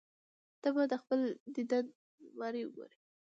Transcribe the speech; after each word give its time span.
ته 0.61 0.69
به 0.75 0.83
د 0.91 0.93
خپل 1.01 1.19
دیدن 1.55 1.85
بیماران 2.21 2.65
وګورې. 2.65 2.97